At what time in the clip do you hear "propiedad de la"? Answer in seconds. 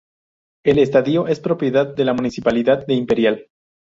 1.39-2.15